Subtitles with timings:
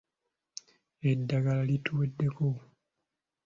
[1.11, 2.47] Eddagala lituweddeko.